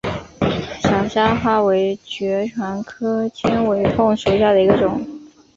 [0.79, 4.99] 小虾花为爵床科尖尾凤属下的一个种。